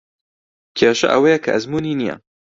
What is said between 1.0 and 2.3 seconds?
ئەوەیە کە ئەزموونی نییە.